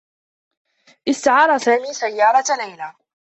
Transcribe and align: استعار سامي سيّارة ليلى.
استعار 1.09 1.57
سامي 1.57 1.93
سيّارة 1.93 2.43
ليلى. 2.57 2.93